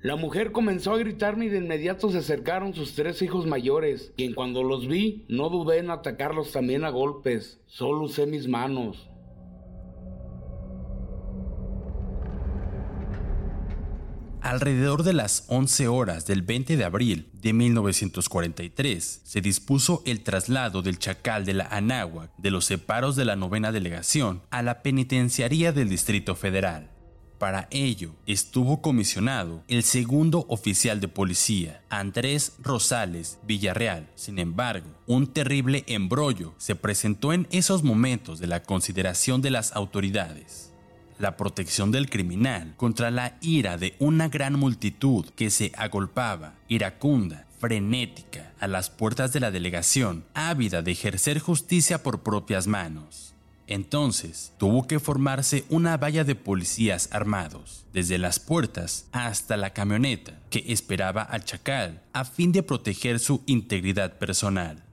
La 0.00 0.16
mujer 0.16 0.52
comenzó 0.52 0.92
a 0.92 0.98
gritarme 0.98 1.46
y 1.46 1.48
de 1.50 1.58
inmediato 1.58 2.08
se 2.08 2.18
acercaron 2.18 2.72
sus 2.72 2.94
tres 2.94 3.20
hijos 3.20 3.46
mayores, 3.46 4.14
quien 4.16 4.32
cuando 4.32 4.62
los 4.62 4.88
vi 4.88 5.26
no 5.28 5.50
dudé 5.50 5.80
en 5.80 5.90
atacarlos 5.90 6.50
también 6.50 6.84
a 6.84 6.90
golpes, 6.90 7.60
solo 7.66 8.04
usé 8.04 8.24
mis 8.24 8.48
manos. 8.48 9.10
Alrededor 14.40 15.02
de 15.02 15.14
las 15.14 15.44
11 15.48 15.88
horas 15.88 16.26
del 16.26 16.42
20 16.42 16.76
de 16.76 16.84
abril 16.84 17.28
de 17.32 17.52
1943 17.52 19.22
se 19.24 19.40
dispuso 19.40 20.02
el 20.06 20.22
traslado 20.22 20.80
del 20.80 20.98
Chacal 20.98 21.44
de 21.44 21.54
la 21.54 21.64
Anáhuac 21.66 22.30
de 22.38 22.52
los 22.52 22.64
separos 22.64 23.16
de 23.16 23.24
la 23.24 23.34
novena 23.34 23.72
delegación 23.72 24.42
a 24.50 24.62
la 24.62 24.82
penitenciaría 24.82 25.72
del 25.72 25.88
Distrito 25.88 26.36
Federal. 26.36 26.88
Para 27.38 27.68
ello 27.70 28.14
estuvo 28.26 28.80
comisionado 28.80 29.64
el 29.68 29.82
segundo 29.82 30.46
oficial 30.48 31.00
de 31.00 31.08
policía, 31.08 31.82
Andrés 31.88 32.54
Rosales 32.60 33.38
Villarreal. 33.44 34.08
Sin 34.14 34.38
embargo, 34.38 34.88
un 35.06 35.26
terrible 35.32 35.84
embrollo 35.88 36.54
se 36.58 36.74
presentó 36.76 37.32
en 37.32 37.48
esos 37.50 37.82
momentos 37.82 38.38
de 38.38 38.46
la 38.46 38.62
consideración 38.62 39.42
de 39.42 39.50
las 39.50 39.72
autoridades 39.72 40.72
la 41.18 41.36
protección 41.36 41.90
del 41.90 42.08
criminal 42.08 42.74
contra 42.76 43.10
la 43.10 43.36
ira 43.40 43.76
de 43.76 43.94
una 43.98 44.28
gran 44.28 44.58
multitud 44.58 45.26
que 45.36 45.50
se 45.50 45.72
agolpaba, 45.76 46.54
iracunda, 46.68 47.46
frenética, 47.58 48.52
a 48.60 48.68
las 48.68 48.90
puertas 48.90 49.32
de 49.32 49.40
la 49.40 49.50
delegación, 49.50 50.24
ávida 50.34 50.82
de 50.82 50.92
ejercer 50.92 51.38
justicia 51.40 52.02
por 52.02 52.22
propias 52.22 52.66
manos. 52.66 53.34
Entonces 53.66 54.52
tuvo 54.56 54.86
que 54.86 54.98
formarse 54.98 55.64
una 55.68 55.98
valla 55.98 56.24
de 56.24 56.34
policías 56.34 57.10
armados, 57.12 57.84
desde 57.92 58.16
las 58.16 58.40
puertas 58.40 59.06
hasta 59.12 59.58
la 59.58 59.74
camioneta 59.74 60.38
que 60.48 60.64
esperaba 60.68 61.22
al 61.22 61.44
chacal 61.44 62.00
a 62.14 62.24
fin 62.24 62.50
de 62.52 62.62
proteger 62.62 63.18
su 63.18 63.42
integridad 63.46 64.18
personal 64.18 64.87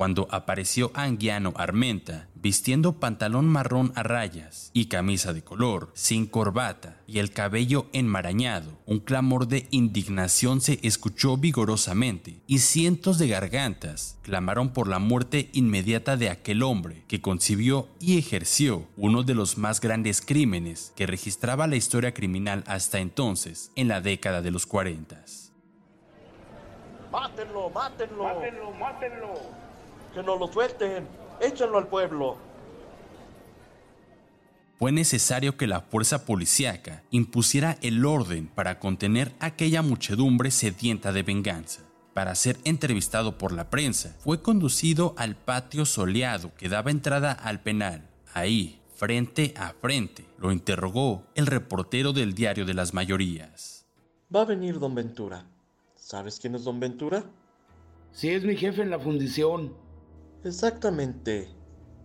cuando 0.00 0.28
apareció 0.30 0.90
Anguiano 0.94 1.52
Armenta 1.56 2.30
vistiendo 2.34 2.94
pantalón 2.94 3.46
marrón 3.46 3.92
a 3.96 4.02
rayas 4.02 4.70
y 4.72 4.86
camisa 4.86 5.34
de 5.34 5.44
color, 5.44 5.90
sin 5.92 6.24
corbata 6.24 7.02
y 7.06 7.18
el 7.18 7.32
cabello 7.32 7.84
enmarañado. 7.92 8.78
Un 8.86 9.00
clamor 9.00 9.46
de 9.46 9.68
indignación 9.70 10.62
se 10.62 10.80
escuchó 10.82 11.36
vigorosamente 11.36 12.40
y 12.46 12.60
cientos 12.60 13.18
de 13.18 13.28
gargantas 13.28 14.16
clamaron 14.22 14.70
por 14.70 14.88
la 14.88 15.00
muerte 15.00 15.50
inmediata 15.52 16.16
de 16.16 16.30
aquel 16.30 16.62
hombre 16.62 17.04
que 17.06 17.20
concibió 17.20 17.86
y 18.00 18.16
ejerció 18.16 18.88
uno 18.96 19.22
de 19.22 19.34
los 19.34 19.58
más 19.58 19.82
grandes 19.82 20.22
crímenes 20.22 20.94
que 20.96 21.06
registraba 21.06 21.66
la 21.66 21.76
historia 21.76 22.14
criminal 22.14 22.64
hasta 22.66 23.00
entonces, 23.00 23.70
en 23.76 23.88
la 23.88 24.00
década 24.00 24.40
de 24.40 24.50
los 24.50 24.64
40. 24.64 25.22
¡Mátenlo, 27.12 27.68
mátenlo! 27.68 28.24
¡Mátenlo, 28.24 28.70
mátenlo! 28.72 29.69
Que 30.12 30.22
no 30.22 30.36
lo 30.36 30.48
suelten, 30.48 31.06
échenlo 31.40 31.78
al 31.78 31.88
pueblo. 31.88 32.36
Fue 34.78 34.92
necesario 34.92 35.56
que 35.56 35.66
la 35.66 35.82
fuerza 35.82 36.24
policíaca 36.24 37.02
impusiera 37.10 37.76
el 37.82 38.04
orden 38.06 38.48
para 38.48 38.78
contener 38.78 39.34
aquella 39.38 39.82
muchedumbre 39.82 40.50
sedienta 40.50 41.12
de 41.12 41.22
venganza. 41.22 41.82
Para 42.14 42.34
ser 42.34 42.56
entrevistado 42.64 43.36
por 43.36 43.52
la 43.52 43.68
prensa, 43.68 44.16
fue 44.20 44.40
conducido 44.42 45.14
al 45.18 45.36
patio 45.36 45.84
soleado 45.84 46.54
que 46.56 46.68
daba 46.68 46.90
entrada 46.90 47.32
al 47.32 47.60
penal. 47.60 48.08
Ahí, 48.32 48.80
frente 48.96 49.52
a 49.56 49.74
frente, 49.74 50.24
lo 50.38 50.50
interrogó 50.50 51.24
el 51.34 51.46
reportero 51.46 52.12
del 52.12 52.34
diario 52.34 52.64
de 52.64 52.74
las 52.74 52.94
mayorías. 52.94 53.86
Va 54.34 54.42
a 54.42 54.46
venir 54.46 54.78
don 54.78 54.94
Ventura. 54.94 55.44
¿Sabes 55.94 56.40
quién 56.40 56.54
es 56.54 56.64
don 56.64 56.80
Ventura? 56.80 57.22
Sí, 58.12 58.30
es 58.30 58.44
mi 58.44 58.56
jefe 58.56 58.82
en 58.82 58.90
la 58.90 58.98
fundición. 58.98 59.74
Exactamente. 60.44 61.48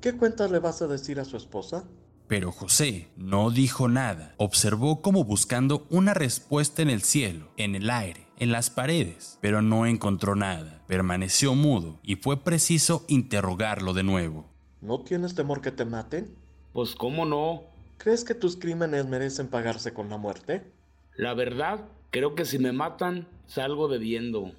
¿Qué 0.02 0.14
cuentas 0.14 0.52
le 0.52 0.60
vas 0.60 0.82
a 0.82 0.88
decir 0.88 1.20
a 1.20 1.26
su 1.26 1.38
esposa? 1.38 1.86
Pero 2.28 2.52
José 2.52 3.10
no 3.16 3.52
dijo 3.52 3.88
nada. 3.88 4.36
Observó 4.38 5.02
como 5.02 5.24
buscando 5.24 5.86
una 5.90 6.14
respuesta 6.14 6.82
en 6.82 6.90
el 6.90 7.02
cielo, 7.02 7.52
en 7.58 7.76
el 7.76 7.90
aire, 7.90 8.28
en 8.38 8.52
las 8.52 8.70
paredes, 8.70 9.38
pero 9.42 9.62
no 9.62 9.86
encontró 9.86 10.36
nada. 10.36 10.84
Permaneció 10.88 11.56
mudo 11.56 12.00
y 12.04 12.18
fue 12.18 12.44
preciso 12.44 13.06
interrogarlo 13.08 13.94
de 13.94 14.04
nuevo. 14.04 14.50
¿No 14.82 15.02
tienes 15.02 15.34
temor 15.34 15.62
que 15.62 15.72
te 15.72 15.86
maten? 15.86 16.36
Pues 16.74 16.96
cómo 16.96 17.26
no. 17.26 17.64
¿Crees 17.98 18.24
que 18.24 18.36
tus 18.36 18.58
crímenes 18.58 19.08
merecen 19.08 19.48
pagarse 19.48 19.94
con 19.94 20.10
la 20.10 20.18
muerte? 20.18 20.72
La 21.16 21.34
verdad, 21.34 21.86
creo 22.12 22.36
que 22.36 22.46
si 22.46 22.60
me 22.60 22.74
matan, 22.74 23.28
salgo 23.48 23.88
debiendo. 23.88 24.52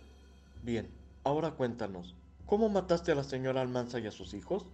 Bien, 0.62 0.88
ahora 1.22 1.52
cuéntanos, 1.52 2.15
¿cómo 2.46 2.68
mataste 2.68 3.12
a 3.12 3.16
la 3.16 3.24
señora 3.24 3.60
Almanza 3.60 4.00
y 4.00 4.06
a 4.06 4.10
sus 4.10 4.32
hijos? 4.34 4.64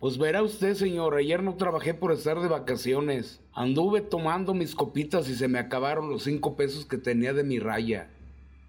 Pues 0.00 0.16
verá 0.16 0.42
usted, 0.44 0.74
señor, 0.74 1.16
ayer 1.16 1.42
no 1.42 1.56
trabajé 1.56 1.92
por 1.92 2.12
estar 2.12 2.40
de 2.40 2.48
vacaciones. 2.48 3.42
Anduve 3.52 4.00
tomando 4.00 4.54
mis 4.54 4.76
copitas 4.76 5.28
y 5.28 5.34
se 5.34 5.48
me 5.48 5.58
acabaron 5.58 6.08
los 6.08 6.22
cinco 6.22 6.54
pesos 6.54 6.86
que 6.86 6.98
tenía 6.98 7.32
de 7.32 7.42
mi 7.42 7.58
raya. 7.58 8.08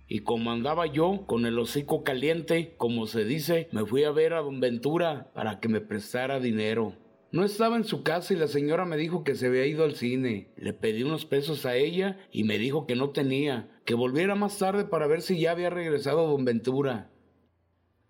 Y 0.07 0.21
como 0.21 0.51
andaba 0.51 0.87
yo 0.87 1.27
con 1.27 1.45
el 1.45 1.59
hocico 1.59 2.03
caliente, 2.03 2.73
como 2.77 3.05
se 3.05 3.25
dice, 3.25 3.69
me 3.71 3.85
fui 3.85 4.05
a 4.05 4.11
ver 4.11 4.33
a 4.33 4.41
don 4.41 4.59
Ventura 4.59 5.29
para 5.35 5.59
que 5.59 5.69
me 5.69 5.81
prestara 5.81 6.39
dinero. 6.39 6.95
No 7.31 7.45
estaba 7.45 7.77
en 7.77 7.83
su 7.83 8.01
casa 8.01 8.33
y 8.33 8.37
la 8.37 8.47
señora 8.47 8.85
me 8.85 8.97
dijo 8.97 9.23
que 9.23 9.35
se 9.35 9.45
había 9.45 9.67
ido 9.67 9.83
al 9.83 9.93
cine. 9.93 10.51
Le 10.57 10.73
pedí 10.73 11.03
unos 11.03 11.27
pesos 11.27 11.67
a 11.67 11.75
ella 11.75 12.17
y 12.31 12.43
me 12.43 12.57
dijo 12.57 12.87
que 12.87 12.95
no 12.95 13.11
tenía, 13.11 13.69
que 13.85 13.93
volviera 13.93 14.33
más 14.33 14.57
tarde 14.57 14.83
para 14.83 15.05
ver 15.05 15.21
si 15.21 15.39
ya 15.39 15.51
había 15.51 15.69
regresado 15.69 16.25
don 16.25 16.43
Ventura. 16.43 17.11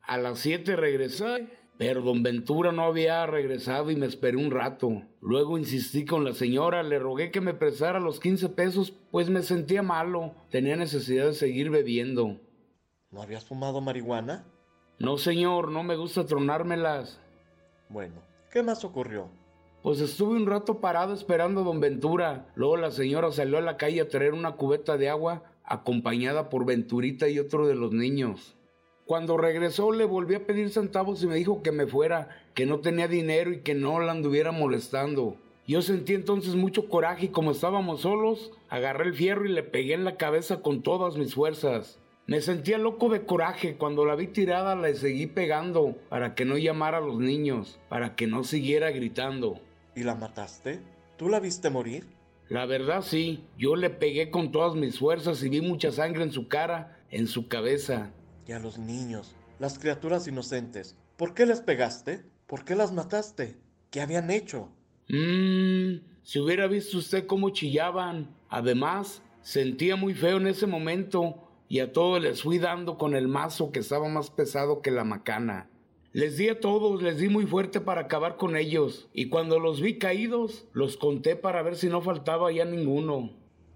A 0.10 0.18
las 0.18 0.40
siete 0.40 0.76
regresé 0.76 1.48
pero 1.80 2.02
don 2.02 2.24
Ventura 2.24 2.74
no 2.74 2.84
había 2.84 3.26
regresado 3.26 3.90
y 3.90 3.96
me 3.96 4.06
esperé 4.06 4.36
un 4.36 4.52
rato. 4.52 5.04
Luego 5.22 5.58
insistí 5.58 6.04
con 6.04 6.26
la 6.26 6.34
señora, 6.34 6.84
le 6.84 7.00
rogué 7.00 7.32
que 7.32 7.40
me 7.40 7.54
prestara 7.54 8.02
los 8.02 8.20
15 8.20 8.50
pesos, 8.50 8.92
pues 9.12 9.30
me 9.30 9.44
sentía 9.44 9.82
malo, 9.82 10.34
tenía 10.50 10.76
necesidad 10.76 11.28
de 11.28 11.34
seguir 11.34 11.70
bebiendo. 11.70 12.38
¿No 13.12 13.22
habías 13.22 13.46
fumado 13.46 13.80
marihuana? 13.80 14.46
No, 15.00 15.18
señor, 15.18 15.72
no 15.72 15.84
me 15.84 15.96
gusta 15.96 16.26
tronármelas. 16.26 17.22
Bueno, 17.88 18.16
¿qué 18.52 18.62
más 18.62 18.84
ocurrió? 18.84 19.30
Pues 19.82 20.02
estuve 20.02 20.36
un 20.36 20.48
rato 20.48 20.82
parado 20.82 21.14
esperando 21.14 21.62
a 21.62 21.64
don 21.64 21.80
Ventura. 21.80 22.52
Luego 22.56 22.76
la 22.76 22.92
señora 22.92 23.32
salió 23.32 23.58
a 23.58 23.62
la 23.62 23.78
calle 23.78 24.02
a 24.02 24.10
traer 24.10 24.34
una 24.34 24.58
cubeta 24.58 24.98
de 24.98 25.08
agua, 25.08 25.44
acompañada 25.64 26.50
por 26.50 26.66
Venturita 26.66 27.30
y 27.30 27.40
otro 27.40 27.68
de 27.68 27.76
los 27.76 27.94
niños. 27.94 28.59
Cuando 29.10 29.38
regresó 29.38 29.92
le 29.92 30.06
volví 30.06 30.36
a 30.36 30.46
pedir 30.46 30.70
centavos 30.70 31.24
y 31.24 31.26
me 31.26 31.34
dijo 31.34 31.64
que 31.64 31.72
me 31.72 31.88
fuera, 31.88 32.30
que 32.54 32.68
no 32.68 32.78
tenía 32.78 33.08
dinero 33.08 33.52
y 33.52 33.62
que 33.62 33.74
no 33.74 34.00
la 34.00 34.12
anduviera 34.12 34.52
molestando. 34.52 35.36
Yo 35.66 35.82
sentí 35.82 36.14
entonces 36.14 36.54
mucho 36.54 36.88
coraje 36.90 37.26
y 37.26 37.30
como 37.30 37.50
estábamos 37.50 38.02
solos, 38.02 38.52
agarré 38.70 39.06
el 39.06 39.16
fierro 39.16 39.48
y 39.48 39.50
le 39.52 39.64
pegué 39.64 39.96
en 39.96 40.04
la 40.04 40.16
cabeza 40.16 40.62
con 40.62 40.84
todas 40.84 41.18
mis 41.18 41.34
fuerzas. 41.34 41.98
Me 42.28 42.40
sentía 42.40 42.78
loco 42.78 43.10
de 43.10 43.26
coraje. 43.26 43.78
Cuando 43.78 44.06
la 44.06 44.14
vi 44.14 44.28
tirada 44.28 44.76
le 44.76 44.94
seguí 44.94 45.26
pegando 45.26 45.96
para 46.10 46.36
que 46.36 46.46
no 46.46 46.60
llamara 46.60 47.00
a 47.00 47.02
los 47.02 47.18
niños, 47.18 47.80
para 47.90 48.16
que 48.16 48.28
no 48.28 48.44
siguiera 48.44 48.92
gritando. 48.92 49.60
¿Y 49.96 50.04
la 50.04 50.14
mataste? 50.14 50.82
¿Tú 51.18 51.30
la 51.30 51.40
viste 51.40 51.72
morir? 51.72 52.06
La 52.48 52.68
verdad 52.68 53.02
sí, 53.02 53.44
yo 53.58 53.76
le 53.76 53.90
pegué 53.90 54.30
con 54.30 54.52
todas 54.52 54.76
mis 54.76 55.00
fuerzas 55.00 55.42
y 55.42 55.50
vi 55.50 55.62
mucha 55.62 55.92
sangre 55.92 56.22
en 56.22 56.32
su 56.32 56.48
cara, 56.48 57.00
en 57.10 57.26
su 57.26 57.48
cabeza 57.48 58.12
y 58.50 58.52
a 58.52 58.58
los 58.58 58.80
niños, 58.80 59.36
las 59.60 59.78
criaturas 59.78 60.28
inocentes. 60.28 60.98
¿Por 61.18 61.36
qué 61.36 61.46
les 61.46 61.62
pegaste? 61.62 62.26
¿Por 62.48 62.66
qué 62.66 62.74
las 62.74 62.92
mataste? 62.92 63.60
¿Qué 63.92 64.02
habían 64.02 64.32
hecho? 64.32 64.70
Mmm, 65.08 66.00
si 66.24 66.40
hubiera 66.40 66.66
visto 66.66 66.98
usted 66.98 67.28
cómo 67.28 67.52
chillaban. 67.52 68.36
Además, 68.50 69.22
sentía 69.44 69.98
muy 69.98 70.16
feo 70.16 70.38
en 70.38 70.48
ese 70.48 70.66
momento 70.66 71.48
y 71.68 71.78
a 71.78 71.94
todos 71.94 72.24
les 72.24 72.42
fui 72.42 72.58
dando 72.58 72.98
con 72.98 73.14
el 73.14 73.28
mazo 73.28 73.72
que 73.72 73.82
estaba 73.82 74.10
más 74.10 74.32
pesado 74.32 74.82
que 74.82 74.90
la 74.90 75.04
macana. 75.04 75.70
Les 76.12 76.38
di 76.38 76.50
a 76.50 76.60
todos, 76.60 77.04
les 77.04 77.20
di 77.20 77.30
muy 77.30 77.46
fuerte 77.46 77.80
para 77.80 78.02
acabar 78.02 78.36
con 78.36 78.58
ellos, 78.58 79.10
y 79.14 79.30
cuando 79.30 79.60
los 79.60 79.80
vi 79.80 80.00
caídos, 80.00 80.66
los 80.74 80.98
conté 80.98 81.36
para 81.36 81.62
ver 81.62 81.76
si 81.76 81.88
no 81.88 82.02
faltaba 82.02 82.52
ya 82.52 82.66
ninguno. 82.66 83.30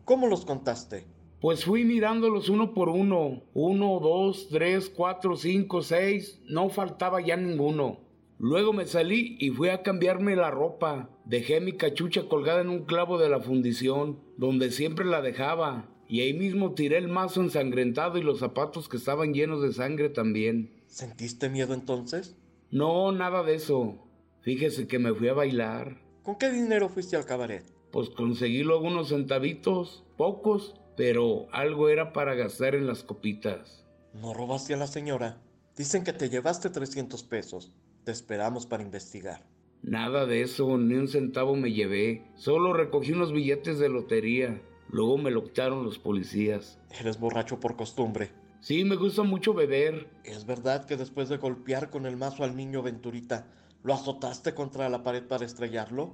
¿Cómo 0.04 0.26
los 0.26 0.46
contaste? 0.46 1.06
Pues 1.44 1.66
fui 1.66 1.84
mirándolos 1.84 2.48
uno 2.48 2.74
por 2.74 2.88
uno. 2.88 3.44
Uno, 3.54 4.00
dos, 4.00 4.48
tres, 4.50 4.88
cuatro, 4.90 5.36
cinco, 5.36 5.82
seis. 5.82 6.40
No 6.48 6.70
faltaba 6.70 7.20
ya 7.20 7.36
ninguno. 7.36 8.00
Luego 8.40 8.72
me 8.72 8.86
salí 8.86 9.36
y 9.42 9.50
fui 9.50 9.68
a 9.68 9.84
cambiarme 9.84 10.38
la 10.38 10.52
ropa. 10.52 11.10
Dejé 11.26 11.60
mi 11.60 11.74
cachucha 11.74 12.30
colgada 12.30 12.62
en 12.62 12.70
un 12.70 12.86
clavo 12.86 13.18
de 13.18 13.28
la 13.28 13.42
fundición, 13.42 14.22
donde 14.38 14.72
siempre 14.72 15.04
la 15.04 15.22
dejaba. 15.22 15.90
Y 16.08 16.22
ahí 16.22 16.34
mismo 16.34 16.76
tiré 16.76 16.98
el 16.98 17.10
mazo 17.10 17.42
ensangrentado 17.42 18.18
y 18.18 18.24
los 18.24 18.40
zapatos 18.40 18.88
que 18.88 18.96
estaban 18.96 19.34
llenos 19.34 19.62
de 19.62 19.74
sangre 19.74 20.08
también. 20.08 20.72
¿Sentiste 20.88 21.50
miedo 21.50 21.74
entonces? 21.74 22.38
No, 22.72 23.12
nada 23.12 23.44
de 23.44 23.56
eso. 23.56 23.98
Fíjese 24.44 24.88
que 24.88 24.98
me 24.98 25.14
fui 25.14 25.28
a 25.28 25.34
bailar. 25.34 25.98
¿Con 26.24 26.38
qué 26.38 26.50
dinero 26.50 26.88
fuiste 26.88 27.18
al 27.18 27.26
cabaret? 27.26 27.66
Pues 27.92 28.10
conseguí 28.10 28.64
luego 28.64 28.88
unos 28.88 29.10
centavitos, 29.10 30.06
pocos, 30.16 30.76
pero 30.96 31.48
algo 31.52 31.90
era 31.90 32.14
para 32.14 32.36
gastar 32.36 32.76
en 32.76 32.88
las 32.88 33.04
copitas. 33.04 33.86
¿No 34.14 34.34
robaste 34.34 34.74
a 34.74 34.78
la 34.78 34.88
señora? 34.88 35.42
Dicen 35.76 36.04
que 36.04 36.14
te 36.14 36.30
llevaste 36.30 36.70
300 36.70 37.24
pesos. 37.24 37.74
Te 38.04 38.12
esperamos 38.12 38.66
para 38.66 38.84
investigar. 38.84 39.44
Nada 39.82 40.26
de 40.26 40.42
eso, 40.42 40.78
ni 40.78 40.96
un 40.96 41.08
centavo 41.08 41.56
me 41.56 41.72
llevé. 41.74 42.26
Solo 42.36 42.74
recogí 42.74 43.12
unos 43.12 43.34
billetes 43.34 43.80
de 43.80 43.90
lotería. 43.90 44.62
Luego 44.90 45.18
me 45.18 45.32
lo 45.32 45.44
quitaron 45.44 45.84
los 45.84 45.98
policías. 45.98 46.80
Eres 47.00 47.20
borracho 47.20 47.60
por 47.60 47.76
costumbre. 47.76 48.32
Sí, 48.62 48.86
me 48.86 48.96
gusta 48.96 49.24
mucho 49.24 49.54
beber. 49.54 50.08
¿Es 50.24 50.46
verdad 50.46 50.86
que 50.86 50.96
después 50.96 51.28
de 51.28 51.38
golpear 51.38 51.90
con 51.90 52.06
el 52.06 52.16
mazo 52.16 52.44
al 52.44 52.56
niño 52.56 52.82
Venturita, 52.82 53.48
lo 53.84 53.94
azotaste 53.94 54.54
contra 54.54 54.88
la 54.88 55.04
pared 55.04 55.24
para 55.24 55.46
estrellarlo? 55.46 56.14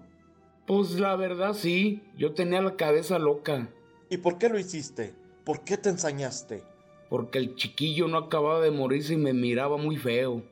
Pues 0.66 1.00
la 1.00 1.16
verdad 1.16 1.54
sí, 1.54 2.02
yo 2.18 2.34
tenía 2.34 2.62
la 2.62 2.76
cabeza 2.76 3.20
loca. 3.20 3.70
¿Y 4.10 4.18
por 4.18 4.38
qué 4.38 4.50
lo 4.50 4.58
hiciste? 4.58 5.14
¿Por 5.44 5.64
qué 5.64 5.78
te 5.78 5.90
ensañaste? 5.90 6.64
Porque 7.10 7.38
el 7.38 7.56
chiquillo 7.56 8.08
no 8.08 8.18
acababa 8.18 8.62
de 8.62 8.72
morirse 8.72 9.14
y 9.14 9.18
me 9.18 9.34
miraba 9.34 9.78
muy 9.78 9.98
feo. 9.98 10.44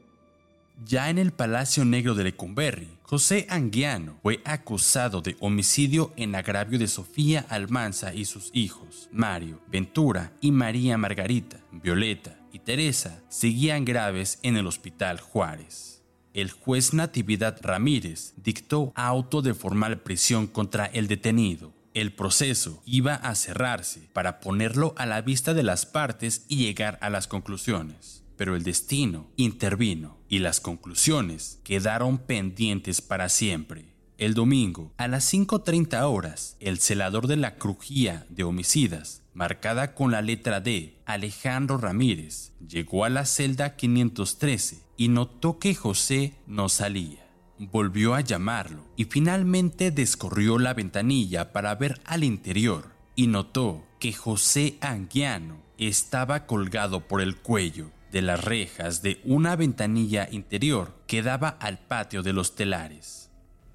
Ya 0.86 1.10
en 1.10 1.18
el 1.18 1.32
Palacio 1.32 1.86
Negro 1.86 2.14
de 2.14 2.26
Lecumberri, 2.26 2.88
José 3.02 3.48
Anguiano 3.50 4.20
fue 4.22 4.42
acusado 4.46 5.22
de 5.22 5.36
homicidio 5.40 6.14
en 6.18 6.36
agravio 6.36 6.78
de 6.78 6.88
Sofía 6.88 7.46
Almanza 7.50 8.14
y 8.14 8.26
sus 8.26 8.52
hijos, 8.54 9.10
Mario, 9.12 9.60
Ventura 9.68 10.34
y 10.40 10.52
María 10.52 10.98
Margarita. 11.00 11.60
Violeta 11.72 12.38
y 12.52 12.60
Teresa 12.60 13.24
seguían 13.28 13.86
graves 13.86 14.40
en 14.44 14.56
el 14.56 14.68
Hospital 14.68 15.20
Juárez. 15.20 16.04
El 16.34 16.52
juez 16.52 16.94
Natividad 16.94 17.58
Ramírez 17.62 18.34
dictó 18.36 18.92
auto 18.94 19.42
de 19.42 19.56
formal 19.56 20.00
prisión 20.02 20.46
contra 20.46 20.86
el 20.86 21.08
detenido, 21.08 21.74
el 22.02 22.14
proceso 22.14 22.82
iba 22.86 23.16
a 23.16 23.34
cerrarse 23.34 24.08
para 24.14 24.40
ponerlo 24.40 24.94
a 24.98 25.08
la 25.08 25.22
vista 25.22 25.56
de 25.56 25.64
las 25.64 25.88
partes 25.88 26.46
y 26.48 26.58
llegar 26.58 27.00
a 27.02 27.10
las 27.10 27.28
conclusiones. 27.28 28.24
Pero 28.36 28.56
el 28.56 28.64
destino 28.64 29.32
intervino 29.36 30.18
y 30.30 30.40
las 30.40 30.60
conclusiones 30.60 31.60
quedaron 31.64 32.20
pendientes 32.20 33.02
para 33.02 33.30
siempre. 33.30 33.96
El 34.20 34.36
domingo, 34.36 34.94
a 34.98 35.08
las 35.08 35.32
5.30 35.34 36.04
horas, 36.04 36.56
el 36.60 36.80
celador 36.80 37.26
de 37.26 37.38
la 37.38 37.56
crujía 37.56 38.26
de 38.30 38.44
homicidas, 38.44 39.24
marcada 39.34 39.96
con 39.96 40.12
la 40.12 40.22
letra 40.22 40.60
D, 40.60 41.02
Alejandro 41.06 41.78
Ramírez, 41.78 42.52
llegó 42.68 43.06
a 43.06 43.10
la 43.10 43.26
celda 43.26 43.76
513 43.76 44.84
y 44.98 45.08
notó 45.10 45.60
que 45.60 45.74
José 45.74 46.36
no 46.46 46.70
salía 46.70 47.27
volvió 47.60 48.14
a 48.14 48.22
llamarlo 48.22 48.84
y 48.96 49.06
finalmente 49.06 49.92
descorrió 49.92 50.60
la 50.60 50.74
ventanilla 50.74 51.52
para 51.52 51.76
ver 51.76 52.00
al 52.06 52.24
interior 52.24 52.92
y 53.16 53.28
notó 53.28 53.84
que 54.00 54.14
José 54.14 54.78
Anguiano 54.82 55.58
estaba 55.78 56.46
colgado 56.46 57.08
por 57.08 57.22
el 57.22 57.38
cuello 57.38 57.92
de 58.12 58.22
las 58.22 58.44
rejas 58.44 59.02
de 59.02 59.20
una 59.26 59.56
ventanilla 59.56 60.28
interior 60.32 60.96
que 61.08 61.22
daba 61.22 61.50
al 61.50 61.80
patio 61.80 62.24
de 62.24 62.34
los 62.34 62.56
telares. 62.56 63.30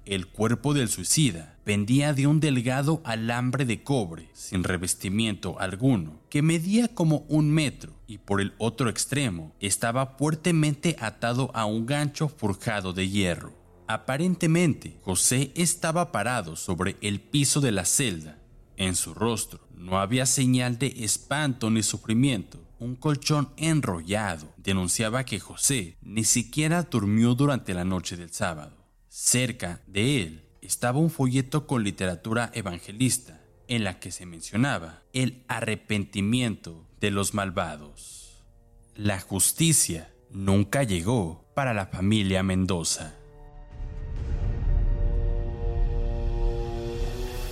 El 0.05 0.27
cuerpo 0.27 0.73
del 0.73 0.89
suicida 0.89 1.55
pendía 1.63 2.13
de 2.13 2.27
un 2.27 2.41
delgado 2.41 3.01
alambre 3.05 3.63
de 3.63 3.83
cobre 3.83 4.27
sin 4.33 4.65
revestimiento 4.65 5.59
alguno 5.61 6.19
que 6.29 6.41
medía 6.41 6.89
como 6.89 7.25
un 7.29 7.51
metro 7.51 7.93
y 8.05 8.17
por 8.17 8.41
el 8.41 8.53
otro 8.57 8.89
extremo 8.89 9.53
estaba 9.61 10.17
fuertemente 10.17 10.97
atado 10.99 11.51
a 11.53 11.65
un 11.65 11.85
gancho 11.85 12.27
forjado 12.27 12.91
de 12.91 13.07
hierro. 13.07 13.62
Aparentemente, 13.87 14.97
José 15.03 15.51
estaba 15.55 16.11
parado 16.11 16.55
sobre 16.55 16.95
el 17.01 17.19
piso 17.19 17.61
de 17.61 17.71
la 17.71 17.85
celda. 17.85 18.39
En 18.77 18.95
su 18.95 19.13
rostro 19.13 19.67
no 19.75 19.99
había 19.99 20.25
señal 20.25 20.79
de 20.79 20.87
espanto 20.97 21.69
ni 21.69 21.83
sufrimiento. 21.83 22.59
Un 22.79 22.95
colchón 22.95 23.49
enrollado 23.57 24.53
denunciaba 24.57 25.25
que 25.25 25.39
José 25.39 25.97
ni 26.01 26.23
siquiera 26.23 26.83
durmió 26.83 27.35
durante 27.35 27.73
la 27.73 27.85
noche 27.85 28.17
del 28.17 28.31
sábado. 28.31 28.87
Cerca 29.09 29.81
de 29.87 30.23
él 30.23 30.43
estaba 30.61 30.99
un 30.99 31.09
folleto 31.09 31.67
con 31.67 31.83
literatura 31.83 32.51
evangelista 32.53 33.41
en 33.67 33.83
la 33.83 33.99
que 33.99 34.11
se 34.11 34.25
mencionaba 34.25 35.03
el 35.13 35.43
arrepentimiento 35.47 36.85
de 36.99 37.11
los 37.11 37.33
malvados. 37.33 38.43
La 38.95 39.19
justicia 39.19 40.13
nunca 40.31 40.83
llegó 40.83 41.45
para 41.55 41.73
la 41.73 41.87
familia 41.87 42.43
Mendoza. 42.43 43.15